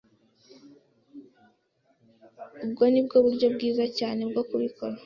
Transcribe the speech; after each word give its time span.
Ubu 2.65 2.83
ni 2.91 3.01
bwo 3.05 3.17
buryo 3.25 3.47
bwiza 3.55 3.83
cyane 3.97 4.21
bwo 4.29 4.43
kubikora. 4.49 4.95